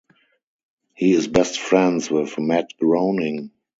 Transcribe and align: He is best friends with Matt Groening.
He 0.95 1.11
is 1.13 1.27
best 1.27 1.59
friends 1.59 2.09
with 2.09 2.35
Matt 2.39 2.71
Groening. 2.79 3.51